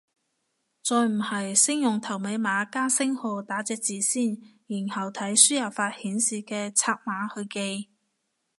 [0.83, 4.29] 再唔係先用頭尾碼加星號打隻字先，
[4.65, 7.89] 然後睇輸入法顯示嘅拆碼去記